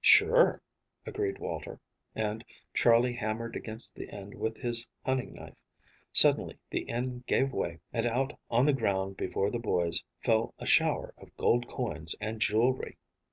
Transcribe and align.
"Sure," 0.00 0.62
agreed 1.06 1.40
Walter, 1.40 1.80
and 2.14 2.44
Charley 2.72 3.14
hammered 3.14 3.56
against 3.56 3.96
the 3.96 4.08
end 4.10 4.32
with 4.32 4.58
his 4.58 4.86
hunting 5.04 5.34
knife. 5.34 5.56
Suddenly 6.12 6.60
the 6.70 6.88
end 6.88 7.26
gave 7.26 7.52
way 7.52 7.80
and 7.92 8.06
out 8.06 8.38
on 8.48 8.64
the 8.66 8.72
ground 8.72 9.16
before 9.16 9.50
the 9.50 9.58
boys 9.58 10.04
fell 10.20 10.54
a 10.60 10.66
shower 10.66 11.12
of 11.18 11.36
gold 11.36 11.66
coins 11.68 12.14
and 12.20 12.40
jewelry. 12.40 12.96